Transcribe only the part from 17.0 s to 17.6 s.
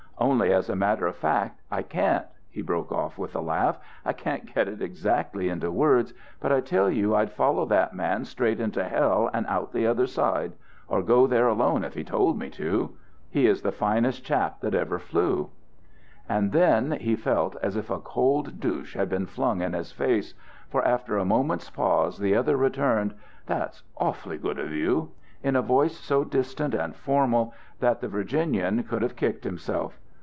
he felt